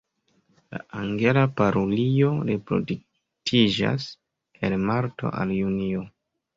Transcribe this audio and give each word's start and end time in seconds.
La 0.75 0.79
Angela 0.99 1.43
parulio 1.61 2.31
reproduktiĝas 2.49 4.11
el 4.71 4.79
marto 4.91 5.37
al 5.41 5.59
junio. 5.63 6.09